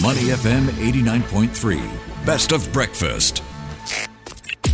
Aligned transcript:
Money 0.00 0.30
FM 0.32 0.68
89.3. 0.80 2.24
Best 2.24 2.52
of 2.52 2.72
breakfast. 2.72 3.42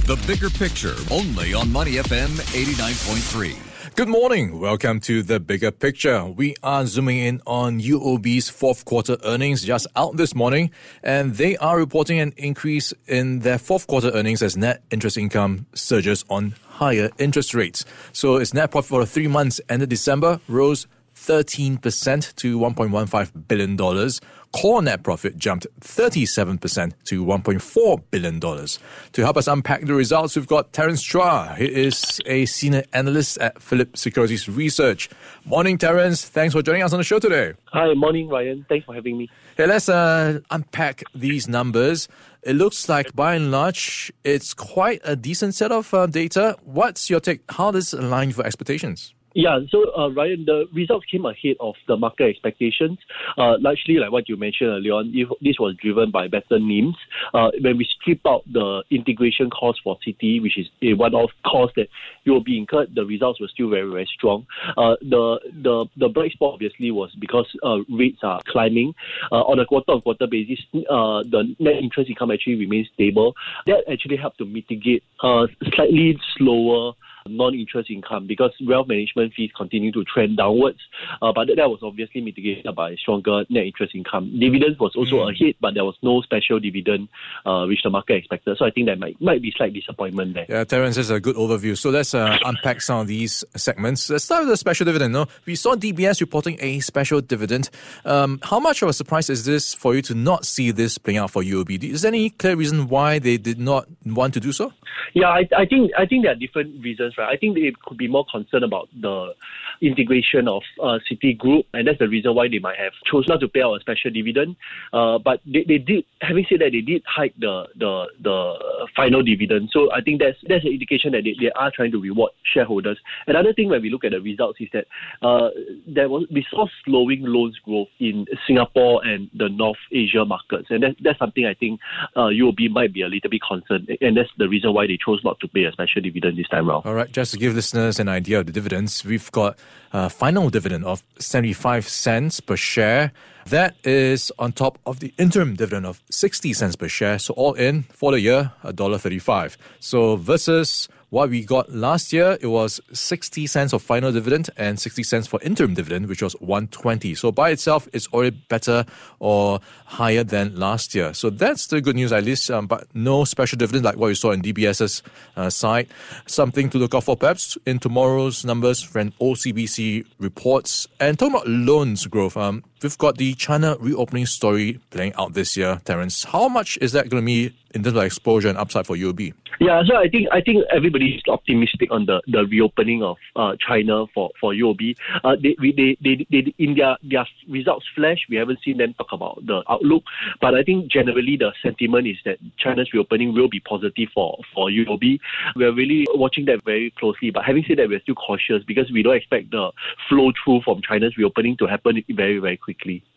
The 0.06 0.16
bigger 0.28 0.48
picture 0.48 0.94
only 1.10 1.54
on 1.54 1.72
Money 1.72 1.94
FM 1.94 2.28
89.3. 2.54 3.96
Good 3.96 4.08
morning. 4.08 4.60
Welcome 4.60 5.00
to 5.00 5.24
the 5.24 5.40
bigger 5.40 5.72
picture. 5.72 6.24
We 6.24 6.54
are 6.62 6.86
zooming 6.86 7.18
in 7.18 7.42
on 7.48 7.80
UOB's 7.80 8.48
fourth 8.48 8.84
quarter 8.84 9.16
earnings 9.24 9.64
just 9.64 9.88
out 9.96 10.16
this 10.16 10.36
morning, 10.36 10.70
and 11.02 11.34
they 11.34 11.56
are 11.56 11.76
reporting 11.76 12.20
an 12.20 12.32
increase 12.36 12.94
in 13.08 13.40
their 13.40 13.58
fourth 13.58 13.88
quarter 13.88 14.10
earnings 14.10 14.40
as 14.40 14.56
net 14.56 14.84
interest 14.92 15.18
income 15.18 15.66
surges 15.74 16.24
on 16.30 16.54
higher 16.68 17.10
interest 17.18 17.54
rates. 17.54 17.84
So 18.12 18.36
its 18.36 18.54
net 18.54 18.70
profit 18.70 18.88
for 18.88 19.00
the 19.00 19.06
three 19.06 19.26
months 19.26 19.60
ended 19.68 19.88
December 19.88 20.38
rose 20.46 20.86
13% 21.18 22.34
to 22.36 22.58
$1.15 22.58 23.48
billion. 23.48 24.10
Core 24.52 24.80
net 24.80 25.02
profit 25.02 25.36
jumped 25.36 25.66
37% 25.80 26.92
to 27.04 27.24
$1.4 27.24 28.02
billion. 28.10 28.40
To 28.40 29.22
help 29.22 29.36
us 29.36 29.46
unpack 29.46 29.82
the 29.82 29.94
results, 29.94 30.36
we've 30.36 30.46
got 30.46 30.72
Terence 30.72 31.06
Chua. 31.06 31.56
He 31.56 31.66
is 31.66 32.20
a 32.24 32.46
senior 32.46 32.84
analyst 32.92 33.36
at 33.38 33.60
Phillip 33.60 33.96
Securities 33.96 34.48
Research. 34.48 35.10
Morning, 35.44 35.76
Terence. 35.76 36.24
Thanks 36.24 36.54
for 36.54 36.62
joining 36.62 36.82
us 36.82 36.92
on 36.92 36.98
the 36.98 37.04
show 37.04 37.18
today. 37.18 37.52
Hi, 37.72 37.92
morning, 37.92 38.28
Ryan. 38.28 38.64
Thanks 38.68 38.86
for 38.86 38.94
having 38.94 39.18
me. 39.18 39.28
Hey, 39.56 39.66
let's 39.66 39.88
uh, 39.88 40.40
unpack 40.50 41.02
these 41.14 41.46
numbers. 41.46 42.08
It 42.42 42.54
looks 42.54 42.88
like, 42.88 43.14
by 43.14 43.34
and 43.34 43.50
large, 43.50 44.10
it's 44.24 44.54
quite 44.54 45.02
a 45.04 45.14
decent 45.14 45.54
set 45.56 45.72
of 45.72 45.92
uh, 45.92 46.06
data. 46.06 46.56
What's 46.64 47.10
your 47.10 47.20
take? 47.20 47.42
How 47.50 47.70
does 47.70 47.92
it 47.92 48.02
align 48.02 48.28
with 48.28 48.40
expectations? 48.40 49.14
Yeah, 49.34 49.60
so 49.68 49.94
uh, 49.96 50.10
Ryan, 50.10 50.44
the 50.46 50.66
results 50.72 51.06
came 51.06 51.26
ahead 51.26 51.56
of 51.60 51.74
the 51.86 51.96
market 51.96 52.24
expectations. 52.24 52.98
Uh, 53.36 53.56
largely, 53.60 53.96
like 53.96 54.10
what 54.10 54.28
you 54.28 54.36
mentioned 54.36 54.70
earlier 54.70 54.94
on, 54.94 55.12
if 55.14 55.28
this 55.42 55.58
was 55.58 55.76
driven 55.76 56.10
by 56.10 56.28
better 56.28 56.58
NIMs. 56.58 56.94
Uh, 57.34 57.50
when 57.60 57.76
we 57.76 57.86
strip 58.00 58.20
out 58.26 58.42
the 58.50 58.82
integration 58.90 59.50
cost 59.50 59.80
for 59.84 59.98
Citi, 60.06 60.40
which 60.40 60.56
is 60.58 60.66
a 60.82 60.94
one-off 60.94 61.30
cost 61.44 61.74
that 61.76 61.88
UOB 62.26 62.56
incurred, 62.56 62.94
the 62.94 63.04
results 63.04 63.40
were 63.40 63.48
still 63.48 63.68
very, 63.68 63.88
very 63.88 64.08
strong. 64.12 64.46
Uh, 64.76 64.96
the 65.02 65.38
the 65.62 65.86
the 65.96 66.08
bright 66.08 66.32
spot 66.32 66.54
obviously 66.54 66.90
was 66.90 67.14
because 67.20 67.46
uh, 67.62 67.78
rates 67.90 68.18
are 68.22 68.40
climbing 68.48 68.94
uh, 69.30 69.42
on 69.42 69.58
a 69.58 69.66
quarter-on-quarter 69.66 70.26
basis. 70.26 70.58
the 70.72 71.54
net 71.58 71.76
interest 71.76 72.08
income 72.08 72.30
actually 72.30 72.56
remains 72.56 72.88
stable. 72.94 73.34
That 73.66 73.84
actually 73.90 74.16
helped 74.16 74.38
to 74.38 74.46
mitigate 74.46 75.02
a 75.22 75.46
slightly 75.74 76.18
slower 76.36 76.94
non-interest 77.28 77.90
income 77.90 78.26
because 78.26 78.52
wealth 78.66 78.88
management 78.88 79.34
fees 79.34 79.50
continue 79.56 79.92
to 79.92 80.04
trend 80.04 80.36
downwards. 80.36 80.78
Uh, 81.22 81.32
but 81.32 81.48
that 81.48 81.68
was 81.68 81.80
obviously 81.82 82.20
mitigated 82.20 82.74
by 82.74 82.94
stronger 82.96 83.44
net 83.48 83.66
interest 83.66 83.94
income. 83.94 84.38
Dividends 84.38 84.78
was 84.78 84.92
also 84.96 85.16
mm. 85.16 85.36
hit, 85.36 85.56
but 85.60 85.74
there 85.74 85.84
was 85.84 85.96
no 86.02 86.20
special 86.22 86.58
dividend 86.60 87.08
uh, 87.46 87.64
which 87.66 87.82
the 87.82 87.90
market 87.90 88.16
expected. 88.16 88.56
So 88.58 88.64
I 88.64 88.70
think 88.70 88.86
that 88.86 88.98
might 88.98 89.20
might 89.20 89.42
be 89.42 89.52
slight 89.56 89.72
disappointment 89.72 90.34
there. 90.34 90.46
Yeah, 90.48 90.64
Terence 90.64 90.96
is 90.96 91.10
a 91.10 91.20
good 91.20 91.36
overview. 91.36 91.76
So 91.76 91.90
let's 91.90 92.14
uh, 92.14 92.38
unpack 92.44 92.80
some 92.80 93.00
of 93.00 93.06
these 93.06 93.44
segments. 93.56 94.10
Let's 94.10 94.24
start 94.24 94.42
with 94.42 94.50
the 94.50 94.56
special 94.56 94.84
dividend. 94.86 95.12
No, 95.12 95.26
we 95.46 95.54
saw 95.54 95.74
DBS 95.74 96.20
reporting 96.20 96.58
a 96.60 96.80
special 96.80 97.20
dividend. 97.20 97.70
Um, 98.04 98.40
how 98.42 98.60
much 98.60 98.82
of 98.82 98.88
a 98.88 98.92
surprise 98.92 99.30
is 99.30 99.44
this 99.44 99.74
for 99.74 99.94
you 99.94 100.02
to 100.02 100.14
not 100.14 100.46
see 100.46 100.70
this 100.70 100.98
playing 100.98 101.18
out 101.18 101.30
for 101.30 101.42
UOB? 101.42 101.82
Is 101.84 102.02
there 102.02 102.10
any 102.10 102.30
clear 102.30 102.56
reason 102.56 102.88
why 102.88 103.18
they 103.18 103.36
did 103.36 103.58
not 103.58 103.86
want 104.04 104.34
to 104.34 104.40
do 104.40 104.52
so? 104.52 104.72
Yeah, 105.14 105.28
I, 105.28 105.48
I 105.56 105.64
think 105.66 105.90
I 105.96 106.06
think 106.06 106.24
there 106.24 106.32
are 106.32 106.36
different 106.36 106.82
reasons, 106.82 107.14
right? 107.18 107.28
I 107.28 107.36
think 107.36 107.54
they 107.54 107.72
could 107.84 107.98
be 107.98 108.08
more 108.08 108.24
concerned 108.30 108.64
about 108.64 108.88
the 108.98 109.34
integration 109.80 110.48
of 110.48 110.62
uh, 110.82 110.98
Citi 111.10 111.36
Group, 111.36 111.66
and 111.72 111.86
that's 111.86 111.98
the 111.98 112.08
reason 112.08 112.34
why 112.34 112.48
they 112.48 112.58
might 112.58 112.78
have 112.78 112.92
chosen 113.04 113.28
not 113.28 113.40
to 113.40 113.48
pay 113.48 113.62
out 113.62 113.74
a 113.74 113.80
special 113.80 114.10
dividend. 114.10 114.56
Uh, 114.92 115.18
but 115.18 115.40
they, 115.46 115.64
they 115.66 115.78
did, 115.78 116.04
having 116.20 116.46
said 116.48 116.60
that, 116.60 116.72
they 116.72 116.80
did 116.80 117.02
hike 117.06 117.34
the 117.38 117.66
the 117.76 118.06
the 118.22 118.88
final 118.96 119.22
dividend. 119.22 119.70
So 119.72 119.92
I 119.92 120.00
think 120.00 120.20
that's 120.20 120.38
that's 120.48 120.64
an 120.64 120.72
indication 120.72 121.12
that 121.12 121.24
they, 121.24 121.34
they 121.40 121.50
are 121.52 121.70
trying 121.74 121.92
to 121.92 122.00
reward 122.00 122.32
shareholders. 122.42 122.98
Another 123.26 123.52
thing 123.52 123.68
when 123.68 123.82
we 123.82 123.90
look 123.90 124.04
at 124.04 124.12
the 124.12 124.20
results 124.20 124.60
is 124.60 124.68
that 124.72 124.86
uh, 125.22 125.50
there 125.86 126.08
was 126.08 126.26
we 126.30 126.44
saw 126.50 126.66
slowing 126.84 127.22
loans 127.22 127.58
growth 127.64 127.88
in 127.98 128.26
Singapore 128.46 129.04
and 129.04 129.30
the 129.34 129.48
North 129.48 129.78
Asia 129.92 130.24
markets, 130.24 130.68
and 130.70 130.82
that's 130.82 130.96
that's 131.02 131.18
something 131.18 131.46
I 131.46 131.54
think 131.54 131.80
uh, 132.16 132.28
UOB 132.28 132.70
might 132.70 132.92
be 132.92 133.02
a 133.02 133.08
little 133.08 133.30
bit 133.30 133.42
concerned, 133.46 133.90
and 134.00 134.16
that's 134.16 134.30
the 134.38 134.48
reason 134.48 134.74
why 134.74 134.86
they 134.86 134.98
chose 135.04 135.20
not 135.24 135.40
to 135.40 135.48
pay 135.48 135.64
a 135.64 135.72
special 135.72 136.02
dividend 136.02 136.38
this 136.38 136.48
time 136.48 136.68
around. 136.68 136.82
All 136.84 136.94
right, 136.94 137.07
just 137.12 137.32
to 137.32 137.38
give 137.38 137.54
listeners 137.54 137.98
an 137.98 138.08
idea 138.08 138.40
of 138.40 138.46
the 138.46 138.52
dividends, 138.52 139.04
we've 139.04 139.30
got 139.32 139.58
a 139.92 140.10
final 140.10 140.50
dividend 140.50 140.84
of 140.84 141.02
75 141.18 141.88
cents 141.88 142.40
per 142.40 142.56
share. 142.56 143.12
That 143.46 143.76
is 143.84 144.30
on 144.38 144.52
top 144.52 144.78
of 144.84 145.00
the 145.00 145.14
interim 145.18 145.54
dividend 145.54 145.86
of 145.86 146.02
60 146.10 146.52
cents 146.52 146.76
per 146.76 146.88
share. 146.88 147.18
So 147.18 147.34
all 147.34 147.54
in 147.54 147.84
for 147.84 148.12
the 148.12 148.20
year, 148.20 148.52
$1.35. 148.64 149.56
So 149.80 150.16
versus 150.16 150.88
what 151.10 151.30
we 151.30 151.44
got 151.44 151.72
last 151.72 152.12
year, 152.12 152.36
it 152.40 152.48
was 152.48 152.80
60 152.92 153.46
cents 153.46 153.72
of 153.72 153.82
final 153.82 154.12
dividend 154.12 154.50
and 154.56 154.78
60 154.78 155.02
cents 155.02 155.26
for 155.26 155.40
interim 155.42 155.74
dividend, 155.74 156.06
which 156.06 156.22
was 156.22 156.34
120. 156.34 157.14
So 157.14 157.32
by 157.32 157.50
itself, 157.50 157.88
it's 157.92 158.06
already 158.08 158.36
better 158.48 158.84
or 159.18 159.60
higher 159.86 160.22
than 160.22 160.56
last 160.56 160.94
year. 160.94 161.14
So 161.14 161.30
that's 161.30 161.66
the 161.68 161.80
good 161.80 161.96
news, 161.96 162.12
at 162.12 162.24
least. 162.24 162.50
Um, 162.50 162.66
but 162.66 162.86
no 162.94 163.24
special 163.24 163.56
dividend 163.56 163.84
like 163.84 163.96
what 163.96 164.08
we 164.08 164.14
saw 164.14 164.32
in 164.32 164.42
DBS's 164.42 165.02
uh, 165.36 165.48
side. 165.48 165.88
Something 166.26 166.68
to 166.70 166.78
look 166.78 166.94
out 166.94 167.04
for 167.04 167.16
perhaps 167.16 167.56
in 167.64 167.78
tomorrow's 167.78 168.44
numbers 168.44 168.92
when 168.94 169.12
OCBC 169.12 170.04
reports. 170.18 170.86
And 171.00 171.18
talking 171.18 171.34
about 171.34 171.48
loans 171.48 172.06
growth, 172.06 172.36
um, 172.36 172.64
we've 172.82 172.98
got 172.98 173.16
the 173.16 173.34
China 173.34 173.76
reopening 173.80 174.26
story 174.26 174.80
playing 174.90 175.14
out 175.14 175.34
this 175.34 175.56
year, 175.56 175.80
Terence. 175.84 176.24
How 176.24 176.48
much 176.48 176.78
is 176.80 176.92
that 176.92 177.08
going 177.08 177.22
to 177.22 177.26
be 177.26 177.54
in 177.74 177.82
terms 177.82 177.96
of 177.96 178.02
exposure 178.02 178.48
and 178.48 178.58
upside 178.58 178.86
for 178.86 178.96
UOB? 178.96 179.32
Yeah, 179.60 179.82
so 179.84 179.96
I 179.96 180.08
think 180.08 180.28
I 180.30 180.40
think 180.40 180.64
everybody 180.72 181.16
is 181.16 181.22
optimistic 181.28 181.90
on 181.90 182.06
the, 182.06 182.22
the 182.28 182.46
reopening 182.46 183.02
of 183.02 183.16
uh, 183.34 183.56
China 183.58 184.06
for 184.14 184.30
for 184.40 184.52
UOB. 184.52 184.96
Uh, 185.24 185.34
they, 185.42 185.56
they, 185.60 185.96
they, 186.00 186.26
they, 186.30 186.54
in 186.58 186.76
their 186.76 186.96
their 187.02 187.26
results 187.48 187.86
flash, 187.94 188.18
we 188.30 188.36
haven't 188.36 188.60
seen 188.64 188.78
them 188.78 188.94
talk 188.94 189.08
about 189.10 189.44
the 189.44 189.64
outlook, 189.68 190.04
but 190.40 190.54
I 190.54 190.62
think 190.62 190.92
generally 190.92 191.36
the 191.36 191.52
sentiment 191.60 192.06
is 192.06 192.18
that 192.24 192.38
China's 192.56 192.92
reopening 192.92 193.34
will 193.34 193.48
be 193.48 193.58
positive 193.58 194.08
for 194.14 194.38
for 194.54 194.70
UOB. 194.70 195.18
We're 195.56 195.74
really 195.74 196.06
watching 196.14 196.44
that 196.44 196.64
very 196.64 196.92
closely. 196.96 197.30
But 197.30 197.44
having 197.44 197.64
said 197.66 197.78
that, 197.78 197.88
we're 197.88 198.00
still 198.00 198.14
cautious 198.14 198.62
because 198.64 198.92
we 198.92 199.02
don't 199.02 199.16
expect 199.16 199.50
the 199.50 199.72
flow 200.08 200.30
through 200.44 200.60
from 200.62 200.82
China's 200.82 201.16
reopening 201.16 201.56
to 201.56 201.66
happen 201.66 202.00
very 202.10 202.38
very 202.38 202.56
quickly. 202.56 202.67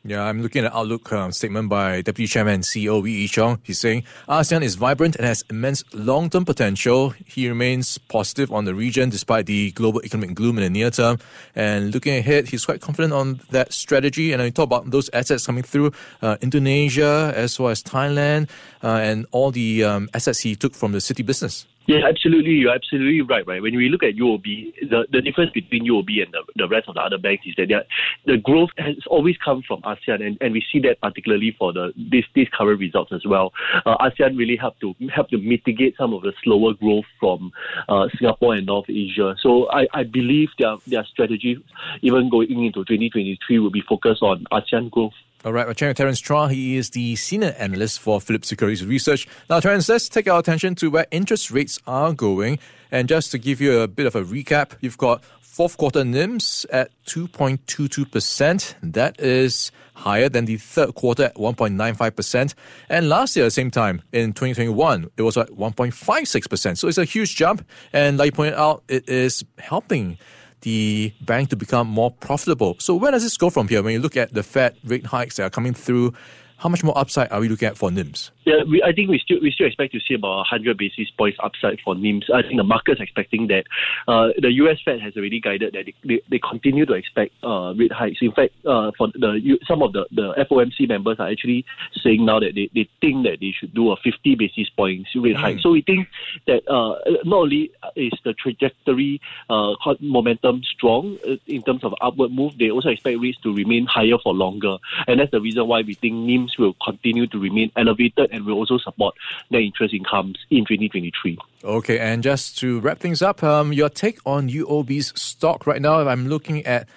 Yeah, 0.04 0.24
I'm 0.24 0.42
looking 0.42 0.66
at 0.66 0.74
outlook 0.74 1.14
um, 1.14 1.32
statement 1.32 1.70
by 1.70 2.02
Deputy 2.02 2.28
Chairman 2.28 2.56
and 2.56 2.64
CEO 2.64 3.04
Wee 3.04 3.26
Ee 3.26 3.28
Cheong. 3.28 3.60
He's 3.62 3.80
saying 3.80 4.04
ASEAN 4.28 4.64
is 4.64 4.76
vibrant 4.76 5.16
and 5.16 5.26
has 5.26 5.44
immense 5.50 5.84
long-term 5.94 6.46
potential. 6.46 7.12
He 7.26 7.48
remains 7.48 8.00
positive 8.00 8.52
on 8.52 8.66
the 8.66 8.74
region 8.74 9.10
despite 9.10 9.46
the 9.46 9.72
global 9.72 10.02
economic 10.04 10.34
gloom 10.34 10.58
in 10.58 10.64
the 10.64 10.70
near 10.70 10.90
term. 10.90 11.20
And 11.56 11.94
looking 11.94 12.18
ahead, 12.18 12.48
he's 12.48 12.66
quite 12.66 12.82
confident 12.82 13.14
on 13.14 13.42
that 13.52 13.74
strategy. 13.74 14.34
And 14.34 14.42
I 14.42 14.50
talk 14.50 14.66
about 14.66 14.90
those 14.90 15.10
assets 15.14 15.46
coming 15.46 15.64
through 15.64 15.92
uh, 16.22 16.38
Indonesia 16.42 17.32
as 17.36 17.60
well 17.60 17.70
as 17.70 17.84
Thailand 17.84 18.50
uh, 18.84 18.88
and 18.88 19.28
all 19.32 19.52
the 19.52 19.84
um, 19.84 20.10
assets 20.16 20.40
he 20.40 20.56
took 20.56 20.74
from 20.74 20.94
the 20.94 20.98
Citi 21.00 21.24
business. 21.24 21.68
Yeah, 21.88 22.08
absolutely. 22.08 22.52
You're 22.52 22.74
absolutely 22.74 23.22
right, 23.22 23.46
right? 23.48 23.62
When 23.62 23.76
we 23.76 23.90
look 23.90 24.04
at 24.04 24.16
UOB, 24.16 24.44
the, 24.90 25.08
the 25.12 25.22
difference 25.22 25.52
between 25.52 25.86
UOB 25.86 26.24
and 26.24 26.32
the, 26.32 26.44
the 26.56 26.68
rest 26.68 26.88
of 26.88 26.96
the 26.96 27.02
other 27.02 27.18
banks 27.18 27.46
is 27.48 27.56
that 27.58 27.86
the 28.26 28.38
growth 28.38 28.70
has 28.78 28.96
always 29.08 29.36
come 29.44 29.64
from 29.68 29.82
ASEAN, 29.82 30.26
and, 30.26 30.38
and 30.42 30.54
we 30.54 30.64
see 30.72 30.80
that 30.82 31.02
particularly 31.02 31.56
for 31.58 31.74
the 31.74 31.92
this 31.98 32.26
these 32.36 32.48
current 32.54 32.80
results 32.80 33.12
as 33.12 33.26
well. 33.26 33.52
Uh, 33.86 33.98
ASEAN 33.98 34.38
really 34.38 34.56
helped 34.56 34.80
to 34.82 34.94
help 35.14 35.30
to 35.30 35.40
mitigate 35.40 35.98
some 35.98 36.14
of 36.14 36.22
the 36.22 36.34
slower 36.44 36.74
growth 36.74 37.06
from 37.20 37.52
uh, 37.90 38.08
Singapore 38.18 38.54
and 38.54 38.68
North 38.68 38.90
Asia. 38.90 39.36
So 39.42 39.70
I, 39.72 39.88
I 39.94 40.04
believe 40.04 40.50
their 40.60 40.78
their 40.86 41.06
strategy, 41.06 41.58
even 42.04 42.30
going 42.30 42.52
into 42.64 42.86
2023, 42.86 43.60
will 43.60 43.72
be 43.72 43.82
focused 43.82 44.22
on 44.22 44.46
ASEAN 44.52 44.92
growth. 44.92 45.14
All 45.44 45.52
right, 45.52 45.66
we're 45.66 45.74
chatting 45.74 45.90
with 45.90 45.98
Terence 45.98 46.22
Chua. 46.22 46.52
He 46.52 46.78
is 46.78 46.92
the 46.92 47.16
senior 47.16 47.56
analyst 47.58 48.00
for 48.00 48.22
Phillip 48.22 48.46
Securities 48.46 48.86
Research. 48.86 49.28
Now, 49.50 49.60
Terence, 49.60 49.90
let's 49.90 50.08
take 50.08 50.28
our 50.28 50.38
attention 50.38 50.76
to 50.76 50.92
where 50.92 51.08
interest 51.10 51.50
rates 51.50 51.80
are 51.88 52.14
going. 52.14 52.60
And 52.92 53.10
just 53.10 53.32
to 53.32 53.40
give 53.40 53.60
you 53.60 53.80
a 53.80 53.88
bit 53.88 54.06
of 54.06 54.16
a 54.16 54.22
recap, 54.22 54.74
you've 54.82 55.00
got 55.00 55.24
fourth 55.40 55.78
quarter 55.78 56.04
NIMS 56.04 56.68
at 56.72 56.92
2.22%. 57.08 58.76
That 58.84 59.20
is 59.20 59.72
higher 59.96 60.30
than 60.30 60.46
the 60.46 60.58
third 60.58 60.94
quarter 60.94 61.24
at 61.24 61.36
1.95%. 61.38 62.54
And 62.88 63.10
last 63.10 63.36
year, 63.36 63.46
at 63.46 63.48
the 63.48 63.52
same 63.52 63.72
time, 63.72 64.04
in 64.12 64.34
2021, 64.34 65.10
it 65.18 65.24
was 65.24 65.38
at 65.38 65.50
1.56%. 65.50 66.78
So 66.78 66.88
it's 66.88 67.00
a 67.00 67.04
huge 67.04 67.36
jump. 67.36 67.66
And 67.92 68.18
like 68.20 68.28
you 68.28 68.32
pointed 68.34 68.60
out, 68.60 68.84
it 68.88 69.10
is 69.10 69.44
helping 69.58 70.20
the 70.62 71.14
bank 71.22 71.50
to 71.50 71.56
become 71.56 71.88
more 71.88 72.12
profitable. 72.12 72.76
So 72.80 72.96
where 72.96 73.12
does 73.12 73.24
this 73.24 73.38
go 73.38 73.50
from 73.50 73.68
here? 73.68 73.84
When 73.84 73.94
you 73.94 74.00
look 74.00 74.18
at 74.18 74.34
the 74.34 74.44
Fed 74.44 74.76
rate 74.84 75.06
hikes 75.06 75.38
that 75.38 75.44
are 75.44 75.50
coming 75.50 75.74
through, 75.74 76.14
how 76.62 76.70
much 76.70 76.84
more 76.84 76.96
upside 76.96 77.32
are 77.32 77.40
we 77.40 77.50
looking 77.50 77.68
at 77.68 77.76
for 77.76 77.90
NIMS? 77.90 78.30
Yeah, 78.46 78.64
we, 78.70 78.84
I 78.84 78.92
think 78.92 79.10
we 79.10 79.18
still 79.18 79.40
we 79.42 79.52
still 79.52 79.66
expect 79.66 79.94
to 79.94 80.00
see 80.00 80.14
about 80.14 80.38
100 80.38 80.78
basis 80.78 81.10
points 81.10 81.40
upside 81.44 81.80
for 81.82 81.96
NIMS. 81.96 82.30
I 82.32 82.44
think 82.44 82.58
the 82.58 82.64
market's 82.64 83.02
expecting 83.02 83.48
that. 83.48 83.66
Uh, 84.08 84.30
the 84.38 84.52
US 84.64 84.78
Fed 84.86 85.02
has 85.02 85.18
already 85.18 85.40
guided 85.40 85.74
that 85.74 85.86
they, 85.86 85.96
they, 86.04 86.22
they 86.30 86.40
continue 86.40 86.86
to 86.86 86.94
expect 86.94 87.34
uh, 87.44 87.74
rate 87.76 87.92
hikes. 87.92 88.20
In 88.22 88.32
fact, 88.32 88.54
uh, 88.66 88.92
for 88.96 89.08
the 89.08 89.58
some 89.68 89.82
of 89.82 89.94
the, 89.94 90.06
the 90.12 90.34
FOMC 90.50 90.88
members 90.88 91.20
are 91.20 91.30
actually 91.30 91.66
saying 92.04 92.26
now 92.26 92.40
that 92.40 92.54
they, 92.54 92.70
they 92.76 92.88
think 93.02 93.26
that 93.26 93.40
they 93.42 93.54
should 93.60 93.74
do 93.74 93.92
a 93.92 93.96
50 93.96 94.36
basis 94.36 94.70
points 94.70 95.10
rate 95.16 95.36
hike. 95.36 95.58
Mm. 95.58 95.62
So 95.62 95.72
we 95.72 95.82
think 95.82 96.08
that 96.46 96.68
uh, 96.70 96.96
not 97.24 97.38
only 97.38 97.72
is 97.96 98.14
the 98.24 98.34
trajectory 98.34 99.20
uh, 99.50 99.74
momentum 100.00 100.62
strong 100.64 101.18
uh, 101.28 101.38
in 101.48 101.64
terms 101.64 101.84
of 101.84 101.96
upward 102.02 102.32
move, 102.32 102.58
they 102.60 102.70
also 102.70 102.90
expect 102.90 103.20
rates 103.20 103.40
to 103.42 103.54
remain 103.54 103.88
higher 103.88 104.18
for 104.22 104.34
longer, 104.36 104.78
and 105.08 105.20
that's 105.20 105.32
the 105.32 105.42
reason 105.42 105.68
why 105.68 105.82
we 105.82 105.96
think 105.96 106.14
NIMS 106.14 106.51
will 106.58 106.76
continue 106.84 107.28
to 107.28 107.40
remain 107.40 107.72
elevated 107.76 108.30
and 108.32 108.46
will 108.46 108.56
also 108.56 108.78
support 108.78 109.16
net 109.50 109.62
interest 109.62 109.94
incomes 109.94 110.38
in 110.50 110.66
2023. 110.66 111.38
Okay, 111.64 112.00
and 112.00 112.24
just 112.24 112.58
to 112.60 112.80
wrap 112.80 113.00
things 113.00 113.22
up, 113.22 113.44
um, 113.44 113.74
your 113.74 113.90
take 113.90 114.20
on 114.26 114.50
UOB's 114.50 115.20
stock 115.20 115.68
right 115.68 115.82
now, 115.82 116.08
I'm 116.08 116.28
looking 116.28 116.66
at 116.66 116.88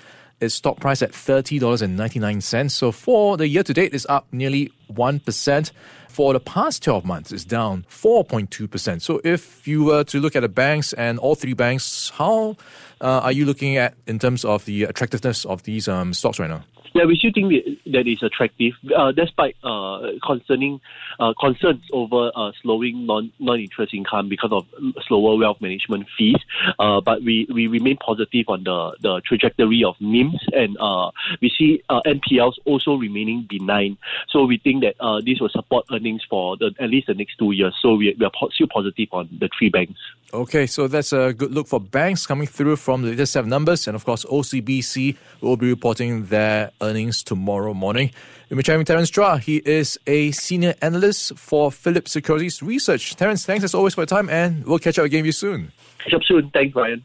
its 0.40 0.54
stock 0.54 0.80
price 0.80 1.02
at 1.02 1.12
$30.99. 1.12 2.70
So 2.70 2.92
for 2.92 3.36
the 3.36 3.48
year 3.48 3.62
to 3.62 3.74
date, 3.74 3.94
it's 3.94 4.06
up 4.08 4.26
nearly 4.32 4.72
1%. 4.94 5.72
For 6.08 6.32
the 6.32 6.38
past 6.38 6.84
12 6.84 7.04
months, 7.04 7.32
is 7.32 7.44
down 7.44 7.84
4.2%. 7.90 9.02
So 9.02 9.20
if 9.24 9.66
you 9.66 9.82
were 9.82 10.04
to 10.04 10.20
look 10.20 10.36
at 10.36 10.42
the 10.42 10.48
banks 10.48 10.92
and 10.92 11.18
all 11.18 11.34
three 11.34 11.54
banks, 11.54 12.10
how 12.10 12.56
uh, 13.00 13.18
are 13.24 13.32
you 13.32 13.44
looking 13.44 13.76
at 13.76 13.94
in 14.06 14.20
terms 14.20 14.44
of 14.44 14.64
the 14.64 14.84
attractiveness 14.84 15.44
of 15.44 15.64
these 15.64 15.88
um, 15.88 16.14
stocks 16.14 16.38
right 16.38 16.48
now? 16.48 16.62
Yeah, 16.94 17.06
we 17.06 17.16
still 17.16 17.32
think 17.34 17.52
that 17.86 18.06
is 18.06 18.22
attractive, 18.22 18.74
uh, 18.96 19.10
despite 19.10 19.56
uh, 19.64 20.12
concerning 20.24 20.80
uh, 21.18 21.34
concerns 21.40 21.82
over 21.92 22.30
uh, 22.36 22.52
slowing 22.62 23.04
non 23.04 23.32
non 23.40 23.58
interest 23.58 23.92
income 23.92 24.28
because 24.28 24.52
of 24.52 24.64
slower 25.08 25.36
wealth 25.36 25.60
management 25.60 26.06
fees. 26.16 26.36
Uh, 26.78 27.00
but 27.00 27.20
we, 27.24 27.48
we 27.52 27.66
remain 27.66 27.96
positive 27.96 28.44
on 28.46 28.62
the, 28.62 28.92
the 29.00 29.20
trajectory 29.26 29.82
of 29.82 29.96
NIMS, 30.00 30.38
and 30.52 30.76
uh, 30.78 31.10
we 31.42 31.50
see 31.58 31.82
NPLs 31.90 32.54
also 32.64 32.94
remaining 32.94 33.44
benign. 33.48 33.98
So 34.28 34.44
we 34.44 34.58
think 34.58 34.82
that 34.84 34.94
uh, 35.00 35.20
this 35.24 35.40
will 35.40 35.48
support 35.48 35.86
earnings 35.90 36.22
for 36.28 36.56
the, 36.56 36.70
at 36.78 36.90
least 36.90 37.06
the 37.06 37.14
next 37.14 37.36
two 37.38 37.52
years. 37.52 37.74
So 37.80 37.94
we, 37.94 38.14
we 38.18 38.26
are 38.26 38.32
still 38.52 38.68
positive 38.72 39.08
on 39.12 39.28
the 39.40 39.48
three 39.58 39.70
banks. 39.70 39.98
Okay, 40.32 40.66
so 40.66 40.88
that's 40.88 41.12
a 41.12 41.32
good 41.32 41.52
look 41.52 41.68
for 41.68 41.80
banks 41.80 42.26
coming 42.26 42.46
through 42.46 42.76
from 42.76 43.02
the 43.02 43.10
latest 43.10 43.32
set 43.32 43.40
of 43.40 43.46
numbers, 43.46 43.86
and 43.86 43.94
of 43.94 44.04
course 44.04 44.24
OCBC 44.24 45.16
will 45.40 45.56
be 45.56 45.68
reporting 45.68 46.26
their 46.26 46.70
earnings 46.80 47.22
tomorrow 47.22 47.72
morning. 47.72 48.10
We're 48.50 48.62
chatting 48.62 48.78
with 48.78 48.86
Terence 48.86 49.10
Chua. 49.10 49.40
He 49.40 49.56
is 49.64 49.98
a 50.06 50.30
senior 50.32 50.74
analyst 50.82 51.36
for 51.36 51.72
Phillip 51.72 52.08
Securities 52.08 52.62
Research. 52.62 53.16
Terence, 53.16 53.44
thanks 53.46 53.64
as 53.64 53.74
always 53.74 53.94
for 53.94 54.02
your 54.02 54.06
time, 54.06 54.28
and 54.28 54.64
we'll 54.64 54.78
catch 54.78 54.98
up 54.98 55.06
again 55.06 55.20
with 55.20 55.26
you 55.26 55.32
soon. 55.32 55.72
Catch 55.98 56.14
up 56.14 56.22
soon. 56.24 56.50
Thanks, 56.50 56.72
Brian. 56.72 57.04